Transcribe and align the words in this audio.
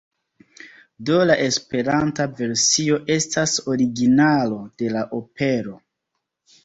Do 1.09 1.17
la 1.31 1.35
Esperanta 1.47 2.25
versio 2.41 2.99
estas 3.17 3.55
originalo 3.75 4.59
de 4.83 4.91
la 4.97 5.05
opero. 5.19 5.77